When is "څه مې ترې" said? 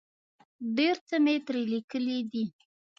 1.07-1.61